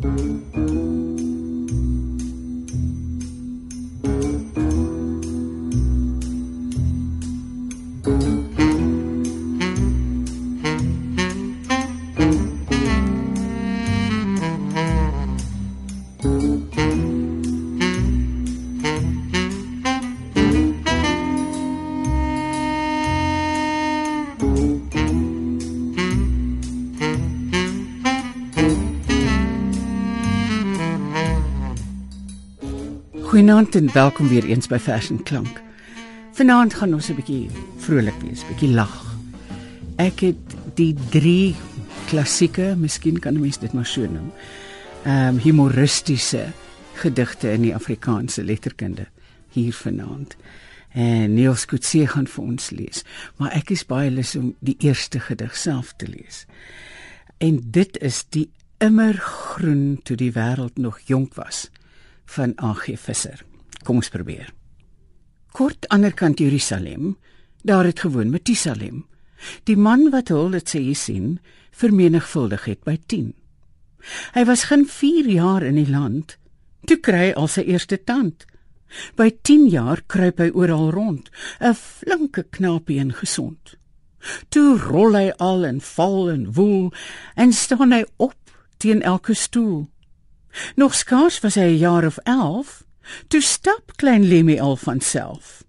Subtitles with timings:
[0.00, 0.77] Música
[33.48, 35.62] Goeienaand en welkom weer eens by Vers en Klank.
[36.36, 37.48] Vanaand gaan ons 'n bietjie
[37.80, 39.16] vrolik wees, bietjie lag.
[39.96, 41.56] Ek het die drie
[42.08, 44.32] klassieke, miskien kan 'n mens dit maar so noem,
[45.04, 46.52] ehm um, humoristiese
[46.92, 49.06] gedigte in die Afrikaanse letterkunde
[49.48, 50.36] hier vanaand.
[50.92, 53.04] En Niels Kutse gaan vir ons lees,
[53.36, 56.46] maar ek is baie lus om die eerste gedig self te lees.
[57.38, 61.70] En dit is die immer groen toe die wêreld nog jonk was
[62.34, 63.42] van AG Visser.
[63.84, 64.52] Kom ons probeer.
[65.56, 67.16] Kort aanderkant Jerusalem,
[67.62, 69.06] daar het gewoon Metisalem.
[69.64, 71.38] Die man wat hul dit sê sien,
[71.70, 73.32] vermenigvuldig het by 10.
[74.34, 76.36] Hy was geen 4 jaar in die land,
[76.86, 78.46] toe kry al sy eerste tand.
[79.16, 83.76] By 10 jaar kruip hy oral rond, 'n flinke knaapie en gesond.
[84.48, 86.92] Toe rol hy al en val en woel
[87.34, 88.34] en staan hy op
[88.78, 89.88] teen elke stoel.
[90.76, 92.84] Nog skaars was hy 'n jaar of 11,
[93.28, 95.64] toe stap klein Lemmy al van self.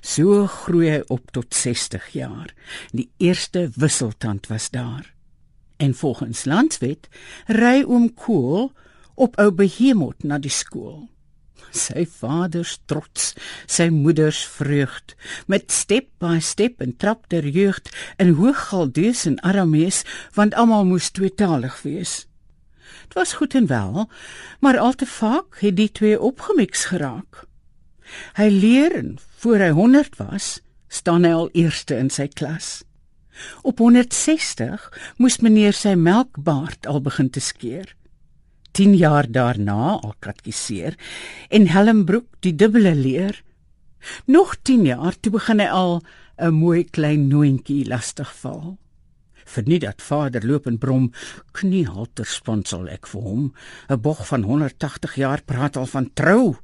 [0.00, 2.54] So groei hy op tot 60 jaar.
[2.92, 5.14] Die eerste wisseltand was daar.
[5.76, 7.08] En volgens landswet
[7.46, 8.72] ry oom Kool
[9.14, 11.08] op ou Behemot na die skool.
[11.74, 13.34] Sy vaders trots,
[13.68, 15.14] sy moeders vreugd,
[15.46, 21.10] met step by step en trap der jeugd in hooggaldees en aramees, want almal moes
[21.12, 22.27] tweetalig wees.
[23.08, 24.08] Dit was goed en wel,
[24.60, 27.46] maar al te vaak het die twee opgemix geraak.
[28.36, 30.60] Hy leer en voor hy 100 was,
[30.92, 32.82] staan hy al eerste in sy klas.
[33.64, 34.84] Op 160
[35.16, 37.94] moes meneer sy melkbaard al begin te skeer.
[38.76, 40.98] 10 jaar daarna al katkiseer
[41.48, 43.40] en Helmbroek die dubbele leer.
[44.26, 46.02] Nog 10 jaar toe begin hy al
[46.36, 48.76] 'n mooi klein noontjie lastig val
[49.48, 51.10] verniet dat vader loop en brom
[51.56, 53.52] kniehalter sponsel ek vir hom
[53.88, 56.56] 'n bog van 180 jaar praat al van trou.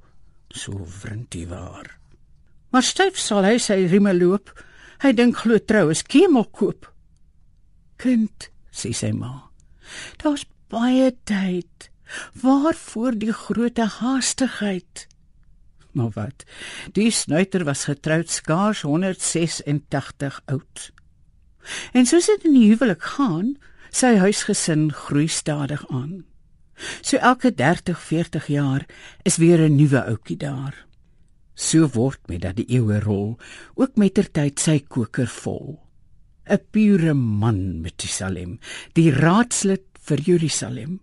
[0.50, 1.98] So vrintie waar.
[2.70, 4.52] Maar styf sal hy sy rieme loop.
[5.02, 6.92] Hy dink glo trou is kemel koop.
[7.96, 9.54] Kind sê sy ma
[10.22, 11.90] daar's baie tyd.
[12.42, 15.06] Waarvoor die groote haastigheid?
[15.92, 16.44] Maar wat?
[16.92, 20.90] Die snuiter was getroud skaars 186 oud
[21.92, 23.56] En soos dit in die huwelik gaan,
[23.90, 26.24] sy huisgesin groei stadig aan.
[27.00, 28.86] So elke 30, 40 jaar
[29.22, 30.86] is weer 'n nuwe ouetjie daar.
[31.54, 33.38] So word met dat die eeue rol,
[33.74, 35.80] ook mettertyd sy koker vol.
[36.50, 38.58] 'n Pure man met Jerusalem,
[38.92, 41.00] die raadslid vir Jerusalem.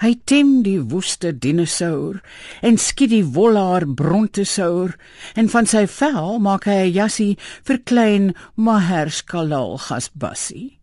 [0.00, 2.22] Hy tem die woeste dinosour
[2.64, 4.94] en skiet die wollaar brontosaur
[5.36, 7.36] en van sy vel maak hy 'n jassie
[7.68, 10.80] vir klein Maherskalal gasbassie.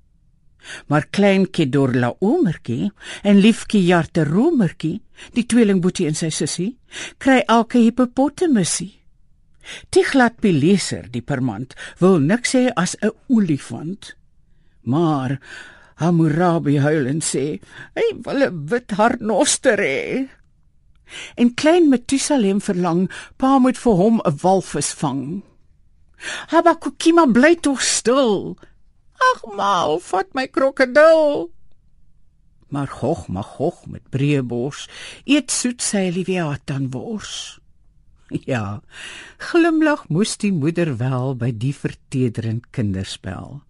[0.88, 2.92] Maar klein Kedorla Omertjie
[3.24, 5.02] en liefkie Jarte Romertjie,
[5.34, 6.78] die tweelingboetie en sy sussie,
[7.18, 9.00] kry elke hippopotamusie.
[9.90, 14.16] Tiglat Pileser, die permant, wil niks sê as 'n olifant.
[14.84, 15.40] Maar
[16.02, 17.60] Hammurabi huil en sê:
[17.98, 20.30] "Hy wil 'n wit hartnoster hê."
[21.36, 25.44] En klein Metusalem verlang, pa moet vir hom 'n walvis vang.
[26.52, 28.58] Habakukima bly tog stil.
[29.32, 31.50] Ag ma, vat my krokodil.
[32.70, 34.88] Maar gog, maar gog met breë bors,
[35.26, 37.60] eet soet sy Leviathan wors.
[38.54, 38.82] Ja,
[39.38, 43.62] glimlag moes die moeder wel by die vertederend kinderspel.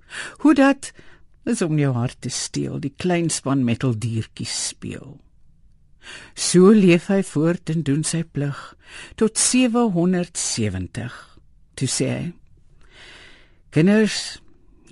[0.42, 0.90] Hoe dat
[1.48, 5.18] is om jou hart te steel, die klein span meteldiertjies speel.
[6.36, 8.58] So leef hy voort en doen sy plig
[9.20, 11.16] tot 770.
[11.78, 12.28] Toe sê hy:
[13.76, 14.40] Kinders,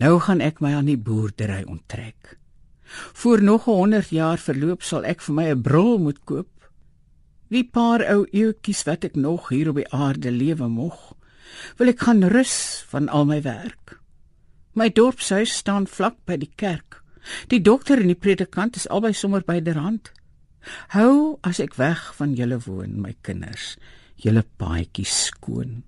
[0.01, 2.35] nou gaan ek my aan die boerdery onttrek.
[3.21, 6.51] Voor nog 100 jaar verloop sal ek vir my 'n bril moet koop.
[7.49, 11.15] Die paar ou eetjies wat ek nog hier op die aarde lewe mog,
[11.77, 13.99] wil ek gaan rus van al my werk.
[14.75, 16.99] My dorpshuis staan vlak by die kerk.
[17.47, 20.09] Die dokter en die predikant is albei sommer byderhand.
[20.91, 23.77] Hou as ek weg van julle woon, my kinders,
[24.19, 25.85] julle paadjies skoon.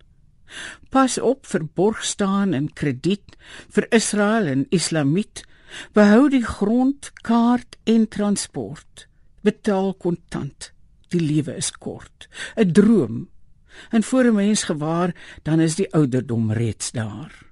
[0.87, 3.35] Pas op vir borg staan en krediet
[3.75, 5.43] vir Israel en Islamiet.
[5.91, 9.09] Behou die grond, kaart en transport.
[9.43, 10.71] Betaal kontant.
[11.11, 12.29] Die lewe is kort.
[12.55, 13.27] 'n Droom.
[13.91, 15.11] En voor 'n mens gewaar,
[15.43, 17.46] dan is die ouderdom reeds daar.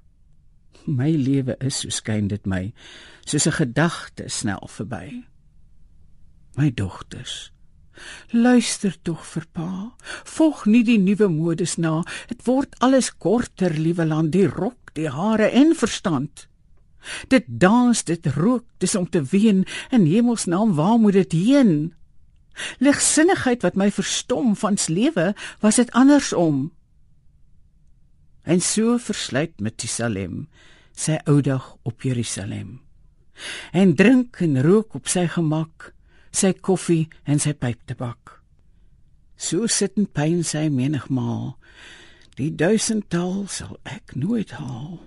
[0.86, 2.70] My lewe is, so skyn dit my,
[3.26, 5.26] soos 'n gedagte snel verby.
[6.58, 7.52] My dogters,
[8.30, 9.96] luister tog vir pa.
[10.24, 12.04] Volg nie die nuwe modes na.
[12.28, 16.48] Dit word alles korter, liewe land, die rok, die hare en verstand.
[17.28, 21.94] Dit dans, dit rook, dis om te ween in hemelsnaam, waar moet dit heen?
[22.80, 26.72] Ligsinnigheid wat my verstom van s lewe, was dit andersom.
[28.44, 30.48] En so versluit Methusalem
[30.96, 32.80] sy ou dag op Jerusalem.
[33.72, 35.92] En drink en rook op sy gemak,
[36.32, 38.40] sy koffie en sy pyp te bak.
[39.36, 41.58] So sit en pyn sy menigmaal.
[42.40, 45.00] Die duisendtal sal ek nooit haal.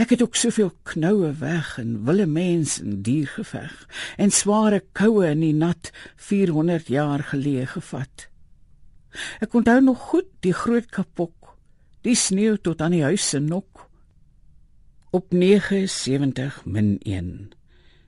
[0.00, 3.74] Ek het ook soveel knoue weg en wille mens en dier geveg
[4.16, 5.90] en sware koue in die nat
[6.28, 8.28] 400 jaar geleë gevat.
[9.40, 11.56] Ek onthou nog goed die groot kapok,
[12.04, 13.85] die sneeu tot aan die huis se nok.
[15.10, 17.52] Op 79 min 1.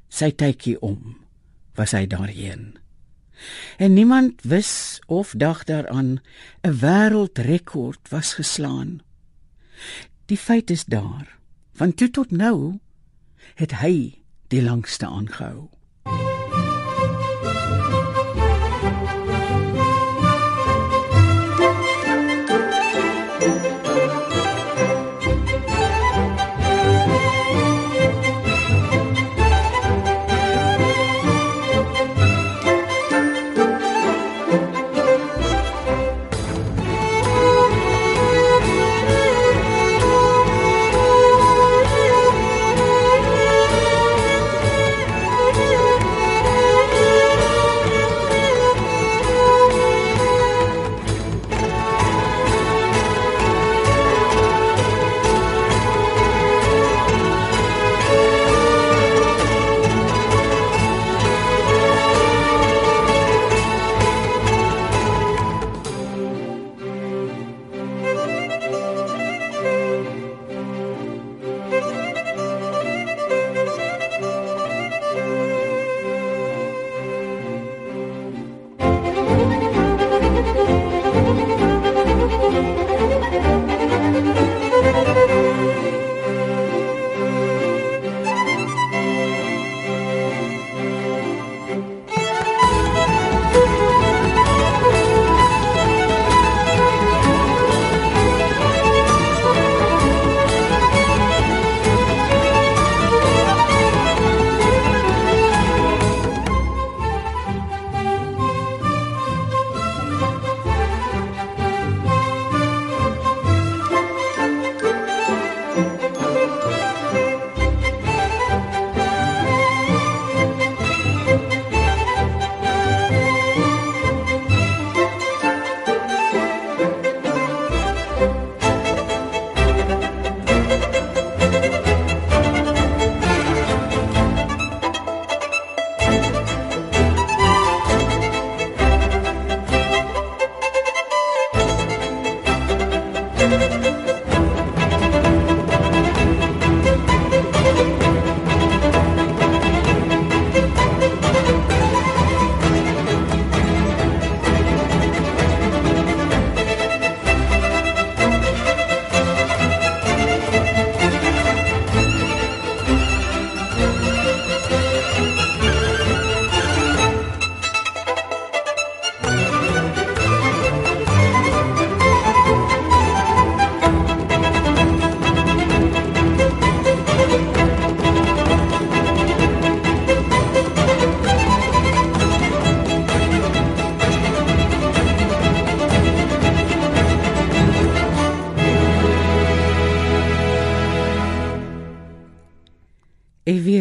[0.08, 1.16] Sy tydjie om
[1.74, 2.76] was hy daarheen.
[3.78, 6.18] En niemand wis of dag daaraan
[6.62, 9.00] 'n wêreldrekord was geslaan.
[10.26, 11.38] Die feit is daar
[11.78, 12.78] Van toe tot nou
[13.54, 14.18] het hy
[14.50, 15.68] die langste aangehou.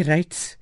[0.08, 0.56] Reits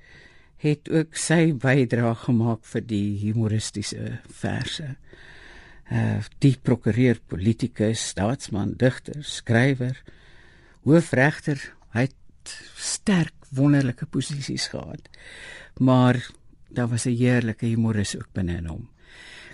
[0.62, 4.94] het ook sy bydrae gemaak vir die humoristiese verse.
[5.86, 10.00] Uh die prokureur, politikus, staatsman, digter, skrywer,
[10.82, 11.60] hoofregter,
[11.94, 15.06] hy het sterk wonderlike posisies gehad.
[15.78, 16.18] Maar
[16.68, 18.88] daar was 'n heerlike humoris ook binne in hom.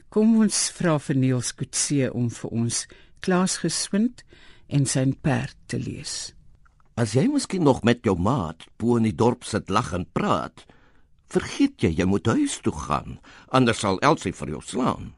[0.09, 2.87] Kom ons vra vir Niels Kutse om vir ons
[3.21, 4.25] Klaas Geswind
[4.69, 6.35] en sy perd te lees.
[7.03, 10.63] As jy miskien nog met jou maat bo in die dorp sit lag en praat,
[11.35, 13.17] vergeet jy jy moet huis toe gaan,
[13.51, 15.09] anders sal Elsie vir jou slaan.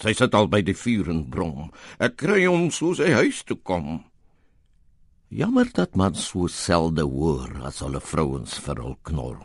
[0.00, 1.68] Sy sit al by die vuur en brom.
[2.00, 3.98] Ek kry hom soos hy huis toe kom.
[5.28, 9.36] Jammer dat man so selde hoor as hulle vrouens vir hul knor.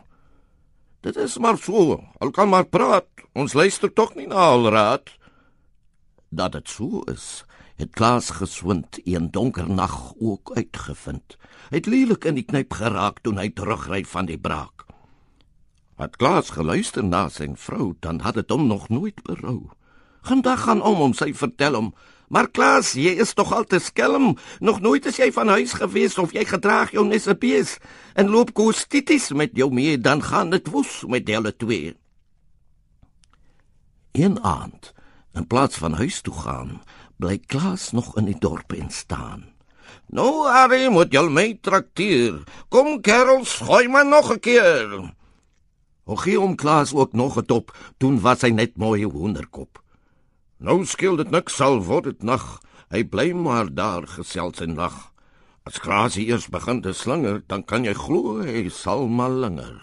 [1.04, 3.10] Dit is maar so, al kan maar praat.
[3.36, 5.12] Ons luister tog nie na al raad.
[6.32, 7.44] Dat dit so is,
[7.76, 11.36] het Klaas geswind een donker nag ook uitgevind.
[11.68, 14.86] Het lelik in die knyp geraak toe hy terugry van die braak.
[15.96, 19.68] Wat Klaas geluister na sy vrou, dan het dit hom nog nooit berou.
[20.26, 21.92] Vandag gaan om hom sy vertel hom,
[22.28, 24.34] maar Klaas, jy is tog al te skelm.
[24.60, 27.78] Nog nooit is jy van huis gewees of jy gedraag jou nes 'n bees
[28.14, 31.96] en loop kostitis met jou mee, dan gaan dit woes met hulle twee.
[34.12, 34.92] Een aand,
[35.32, 36.80] in plaas van huis toe gaan,
[37.16, 39.46] bly Klaas nog in die dorp en staan.
[40.06, 42.42] Nou, Harry, moet jy my trakteer.
[42.68, 45.14] Kom, kerels, gooi maar nog 'n keer.
[46.06, 49.82] Hoe gee hom Klaas ook nog 'n top, toe was hy net mooi hoenderkop.
[50.58, 52.60] Nou skeel dit niks sal word dit nag.
[52.90, 55.12] Hy bly maar daar gesels en lag.
[55.66, 59.82] As Klaas eers begin te slinger, dan kan jy glo hy sal maar linger.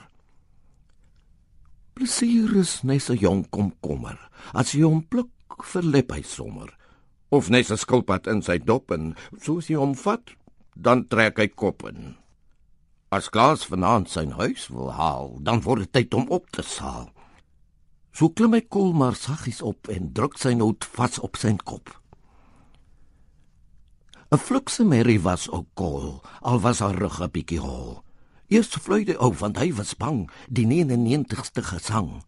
[1.93, 4.17] Plesier is net 'n jong komkommer.
[4.53, 5.29] As jy hom pluk,
[5.61, 6.73] verlep hy sommer.
[7.33, 10.25] Of net 'n skilpad in sy dop en soos hy hom vat,
[10.77, 12.13] dan trek hy kop in.
[13.09, 17.09] As Klaas vanaand sy huis wil haal, dan word dit tyd om op te saal.
[18.13, 21.89] So klim hy koel maar saggies op en druk sy noot vas op sy kop.
[24.31, 28.03] 'n Flukse Mary was ook koel, al was haar rug 'n bietjie hol.
[28.47, 32.21] Eers vloei hy op want hy was bang, die 99ste gesang.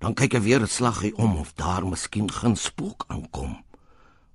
[0.00, 3.64] Dan kyk hy weer 'n slaggie om of daar miskien geen spook aankom.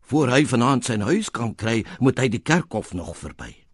[0.05, 3.65] Voor hy vanaand sy huis kan kry, moet hy die kerkhof nog verby.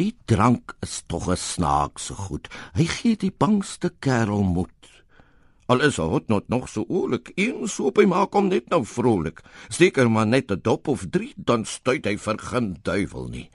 [0.00, 2.48] Die drank is tog 'n snaakse goed.
[2.74, 4.70] Hy gee die bangste kerel moed.
[5.68, 9.40] Al is hy hot nog so oulik, een soop hy maak hom net nou vrolik.
[9.68, 13.50] Seker maar net 'n dop of 3, dan stuit hy vir geen duiwel nie.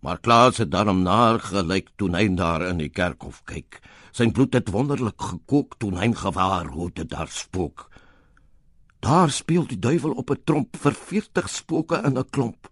[0.00, 3.80] Maar Klaas het daarom naar gelyk toe hy daar in die kerkhof kyk.
[4.12, 7.91] Sy bloed het wonderlik gekook toe hy gewaar hoe dit daar spook.
[9.02, 12.70] Daar speel die duiwel op 'n tromp vir 40 spooke in 'n klomp.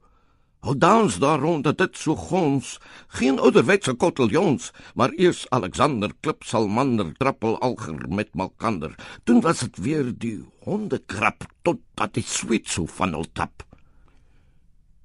[0.61, 6.43] Hou dans daar rond dat dit so gons, geen ouderwetse koteljons, maar eers Alexander Klip
[6.43, 8.95] Salmander trappel alger met Malkander.
[9.25, 13.67] Toe was dit weer die honde krap tot dat die sweet so van hul tap.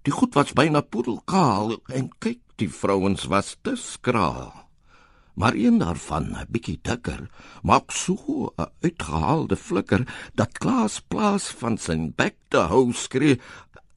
[0.01, 4.64] Die goed was byna poedelkaal en kyk die vrouens was te skraal.
[5.35, 7.29] Maar een daarvan, 'n bietjie dikker,
[7.63, 13.39] maak so 'n uitgehaalde flikker dat Klaas plaas van sy bek te hou skree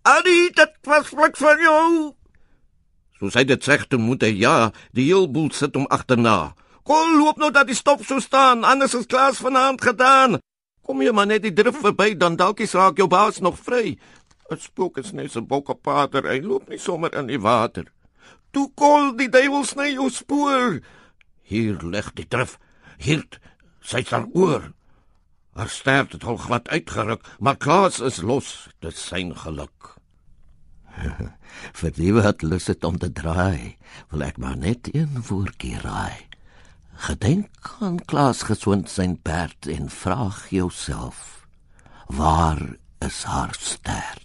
[0.09, 2.14] Annie, dit was vlak vir jou.
[3.18, 6.54] So sê dit sê toe moet hy ja, die heel boel sit om agterna.
[6.88, 10.38] Kom loop nou dat die stop so staan, anders is klas vanaand gedaan.
[10.87, 13.99] Kom jy maar net die drif verby dan dalk is raak jou baas nog vry.
[14.49, 17.85] 'n Spook is net so bokkepater, hy loop nie sommer in die water.
[18.52, 20.80] Toe kol die duiwel sny jou spoor.
[21.49, 22.59] Hier lê die drif.
[23.00, 23.25] Hier
[23.81, 24.73] sy sal oor.
[25.57, 29.97] Haar stert het al glad uitgeruk, maar Klaas is los, dit syn geluk.
[31.78, 33.78] Vir die wat lus het om te draai,
[34.12, 36.28] wil ek maar net een woordjie raai.
[37.09, 41.47] Gedenk aan Klaas gesond sy perd en vraag jouself:
[42.07, 42.62] Waar
[43.07, 44.18] is haar stert?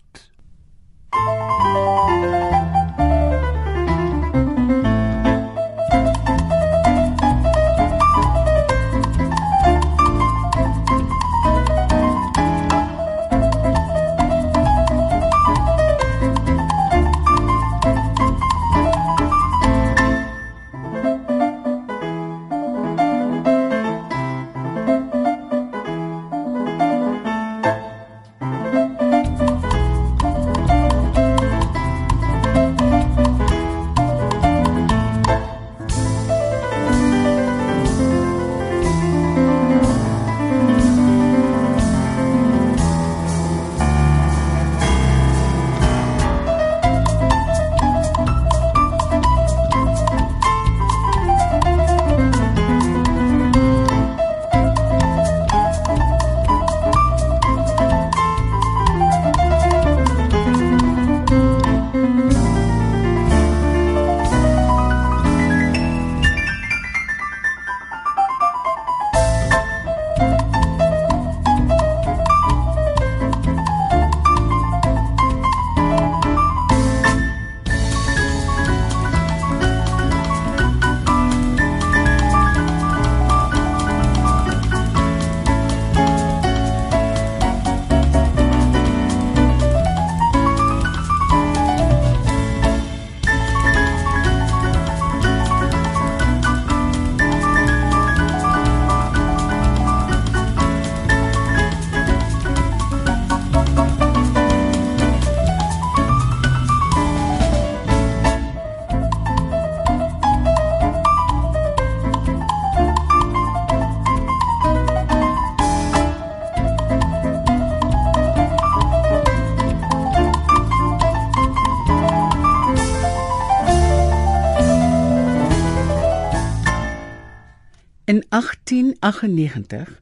[129.24, 130.02] 1898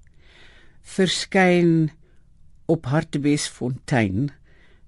[0.81, 1.91] verskyn
[2.65, 4.31] op Hartbeesfontein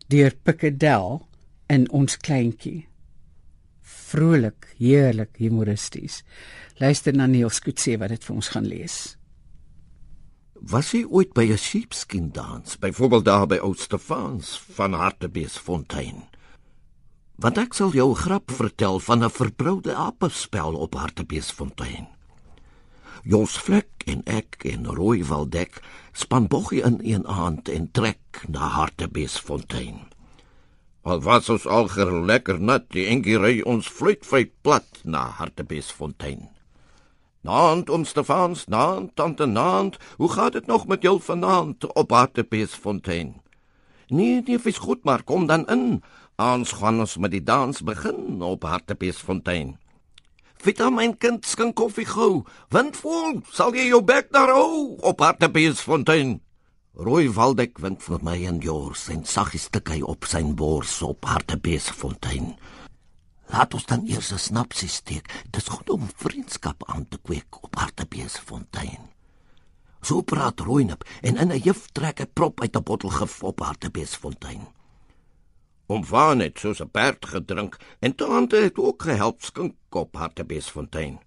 [0.10, 1.22] deur Pikkedel
[1.70, 2.88] in ons kleintjie.
[3.82, 6.22] Vrolik, heerlik, humoristies.
[6.82, 8.98] Luister na Neil Skutse wat dit vir ons gaan lees.
[10.64, 16.24] Was jy ooit by 'n sheepskin dans, byvoorbeeld daar by Oudstefans van Hartbeesfontein?
[17.36, 22.08] Want ek sal jou 'n grap vertel van 'n verbroude apespel op Hartbeesfontein.
[23.24, 25.78] Jos Vlek en ek en Roy Waldek
[26.12, 30.02] span boggie in een aand en trek na Hartbeesfontein.
[31.08, 31.88] Al was ons al
[32.28, 36.50] lekker nat, die enkie ry ons fluitfeit plat na Hartbeesfontein.
[37.48, 43.40] Naand om Stefans, naand tante naand, hoe gaat dit nog met jou vanaand op Hartbeesfontein?
[44.12, 46.04] Nee, nee, vis goed, maar kom dan in.
[46.36, 49.78] Ons gaan ons met die dans begin op Hartbeesfontein.
[50.64, 52.46] Vita my kind skink koffie gou.
[52.72, 56.38] Windvol, sal jy jou bek daar hou op Hartbeesfontein?
[56.96, 61.28] Rooi Waldek wink vir my en Jors en saggies tik hy op sy bors op
[61.28, 62.54] Hartbeesfontein.
[63.52, 65.28] Laat ons dan eers 'n snapsie steek.
[65.52, 69.12] Dit is goed om vriendskap aan te kweek op Hartbeesfontein.
[70.02, 73.60] So praat Rooinep en in 'n juf trek hy prop uit 'n bottel gif op
[73.60, 74.64] Hartbeesfontein
[75.86, 81.20] om van het soos 'n perd gedrink en tante het ook gehelp skink op Hartbeesfontein.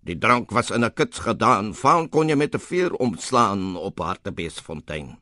[0.00, 3.98] Die drank was in 'n kits gedaan, van kon jy met 'n veer omslaan op
[3.98, 5.18] Hartbeesfontein.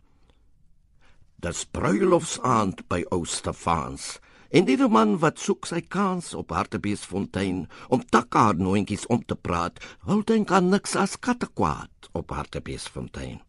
[1.36, 4.18] Das bruilofsaand by Oosterfans.
[4.48, 9.82] En die man wat soek sy kans op Hartbeesfontein om takkaar noontjies om te praat,
[9.98, 13.45] hou dink aan niks as kattekwaad op Hartbeesfontein.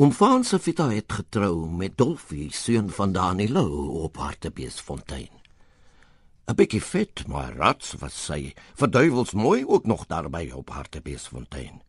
[0.00, 3.64] Om van se Vita het getrou met Dolfie, seun van Danilo
[4.00, 5.28] op Hartbeesfontein.
[6.46, 8.54] 'n Bietjie vet, maar rats was sy.
[8.74, 11.82] Verduivels mooi ook nog daarby op Hartbeesfontein.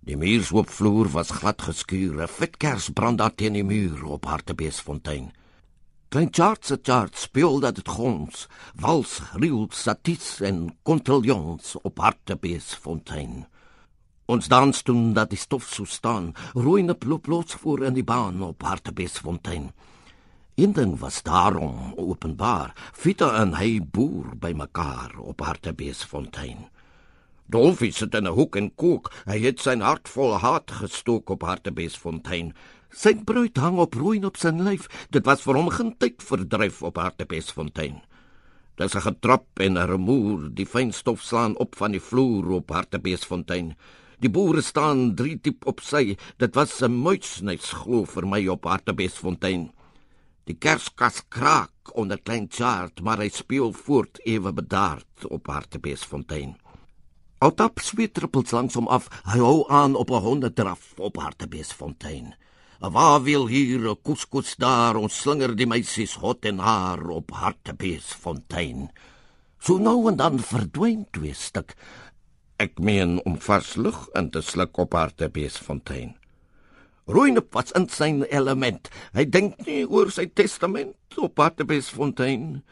[0.00, 5.32] Die muurshoopvloer was glad geskuur, 'n vet kers brand daar teen die muur op Hartbeesfontein.
[6.08, 13.46] Klein charts het charts speel dat dit gons, wals, riel, satis en kontriljons op Hartbeesfontein.
[14.26, 18.40] Ons dans toe dat die stof so staan, roeine plop lots voor in die baan
[18.42, 19.70] op Hartbeesfontein.
[20.56, 26.64] Een ding was daarom openbaar, Vita en hy boer by mekaar op Hartbeesfontein.
[27.46, 29.12] Dolfie sit in 'n hoek en kook.
[29.26, 32.52] Hy het sy hart vol haat gestook op Hartbeesfontein.
[32.90, 34.88] Sy bruid hang op roein op sy lyf.
[35.10, 38.02] Dit was vir hom geen tyd verdryf op Hartbeesfontein.
[38.76, 42.70] Dis 'n getrap en 'n remoer, die fyn stof slaan op van die vloer op
[42.70, 43.76] Hartbeesfontein.
[44.18, 46.16] Die boere staan drie diep op sy.
[46.40, 49.72] Dit was 'n muitsnyts glo vir my op Hartbeesfontein.
[50.46, 56.56] Die kerskas kraak onder klein chart, maar hy speel voort ewe bedaard op Hartbeesfontein.
[57.38, 59.10] Outap sweet druppels langsom af.
[59.24, 62.34] Hy hou aan op 'n honderd draf op Hartbeesfontein.
[62.80, 68.90] Waar wil hier 'n kuskus daar ons slinger die meisies hot en haar op Hartbeesfontein.
[69.58, 71.74] So nou en dan verdwyn twee stuk.
[72.56, 76.14] Ek meen om vars lug in te sluk op Hartbeesfontein.
[77.06, 78.88] Rooinep was in sy element.
[79.12, 82.62] Hy dink nie oor sy testament op Hartbeesfontein.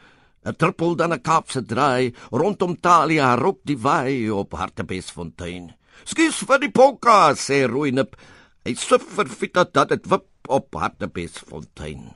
[0.45, 5.73] 'n Trippel dan 'n Kaapse draai rondom Talia roep die waai op Hartbeesfontein.
[6.05, 8.17] Skus vir die polka sê Rooinep.
[8.65, 12.15] Hy suf vir Vita dat dit wip op Hartbeesfontein.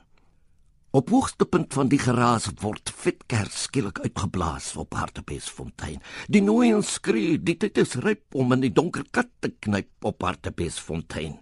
[0.89, 5.99] Op hoogste punt van die geraas word Fitkers skielik uitgeblaas op Hartbeesfontein.
[6.33, 11.35] Die nooiens skree, dit is ryp om in die donker kat te knyp op Hartbeesfontein.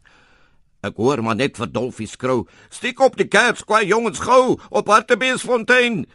[0.83, 4.88] Ek hoor maar net vir Dolfie skrou, "Steek op die kers, kwai jongens gou op
[4.88, 6.05] Hartbeesfontein."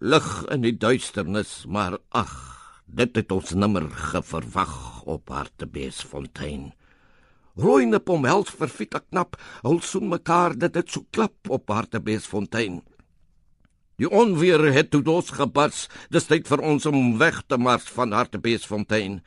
[0.00, 6.72] Lig in die duisternis, maar ag, dit het ons nimmer geverwag op Hartbeesfontein.
[7.58, 12.76] Rooine pomhels vir Vita knap, hul soen mekaar dat dit so klap op Hartbeesfontein.
[13.98, 18.14] Die onweer het toe ons gebars, dis tyd vir ons om weg te mars van
[18.14, 19.18] Hartbeesfontein.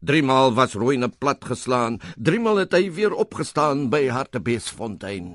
[0.00, 5.34] Driemaal was Rooine plat geslaan, driemaal het hy weer opgestaan by Hartbeesfontein.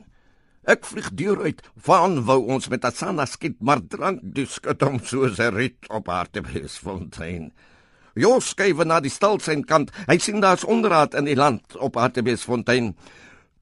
[0.66, 4.98] Ek vlieg deur uit, van wou ons met Asana skiet, maar drank dus skit hom
[5.06, 7.52] soos 'n rit op Hartbeesfontein.
[8.20, 9.94] Jos skuif na die stal sy kant.
[10.10, 12.94] Hy sien daar's onderraad in die land op Hartbeesfontein.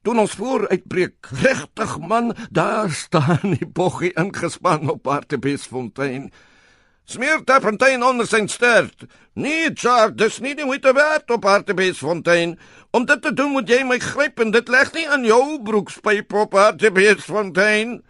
[0.02, 6.30] Toe ons voor uitbreek, regtig man, daar staan die boggie ingespan op Hartbeesfontein.
[7.08, 9.06] Smeer fontein onder sy stert.
[9.32, 12.58] Nee, Charles, dis nie die moeite werd op Hartbeesfontein.
[12.90, 16.34] Om dit te doen moet jy my gryp en dit leg nie aan jou broekspyp
[16.36, 18.02] op Hartbeesfontein.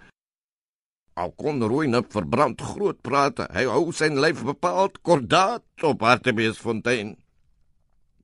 [1.19, 7.17] Al kon Rooinep verbrand groot praat, hy hou sy lyf bepaald kordaat op Hartbeesfontein.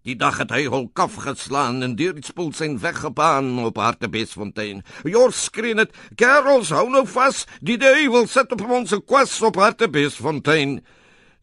[0.07, 4.85] Die dag het hy hul kaf geslaan en deur die spoel sien weggebaan op Hartbeesfontein.
[5.11, 7.47] Jors skree net: "Kerels, hou nou vas!
[7.61, 10.79] Die duiwel sit op ons kwas op Hartbeesfontein."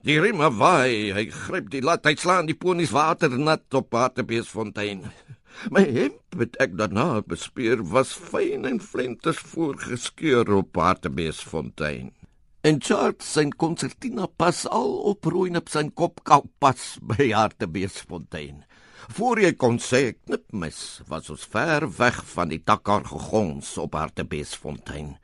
[0.08, 5.04] Die rime waai, hy gryp die lat, hy slaan die ponies water nat op Hartbeesfontein.
[5.70, 12.12] My hemp het ek daarna bespeer was fyn en flenters voorgeskeur op Hartbeesfontein.
[12.62, 18.64] En Charles sy konsertina pas al op rooi op sy kop kap pas by Hartbeesfontein.
[19.18, 23.94] Voor jy kon sê knip mis, was ons ver weg van die takkar gegons op
[23.98, 25.18] Hartbeesfontein.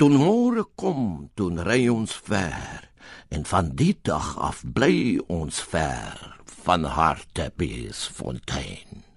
[0.00, 2.88] Doen môre kom, doen ry ons ver.
[3.34, 9.13] En van die dag af bly ons ver van Hartbeesfontein.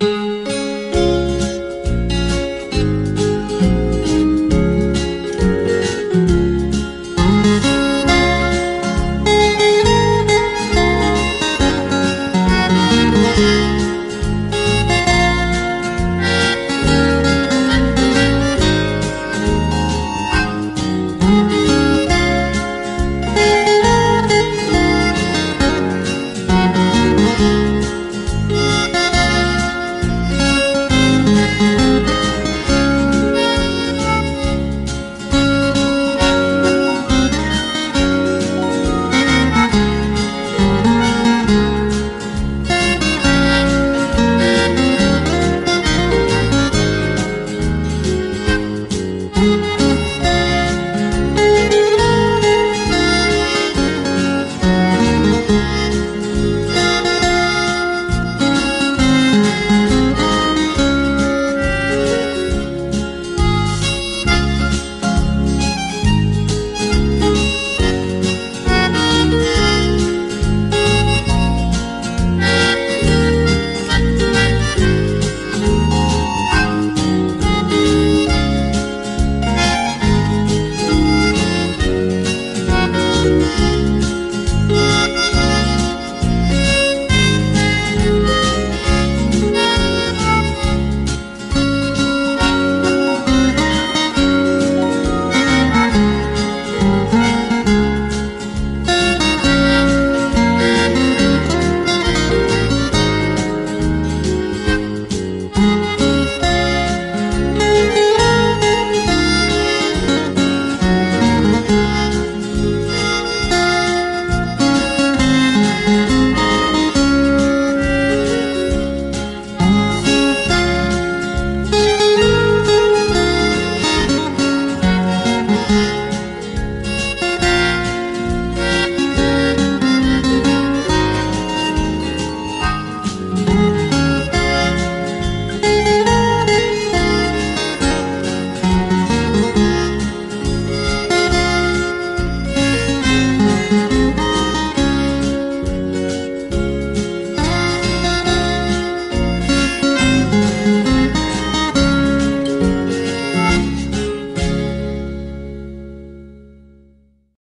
[0.00, 0.67] Música